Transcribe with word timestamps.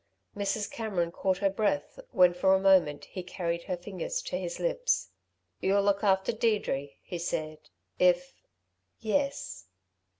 Mrs. 0.35 0.67
Cameron 0.71 1.11
caught 1.11 1.37
her 1.37 1.49
breath 1.51 1.99
when 2.09 2.33
for 2.33 2.55
a 2.55 2.59
moment 2.59 3.05
he 3.05 3.21
carried 3.21 3.61
her 3.65 3.77
fingers 3.77 4.23
to 4.23 4.35
his 4.35 4.59
lips. 4.59 5.11
"You'll 5.59 5.83
look 5.83 6.03
after 6.03 6.31
Deirdre," 6.31 6.87
he 7.03 7.19
said, 7.19 7.59
"if" 7.99 8.33
"Yes." 8.99 9.67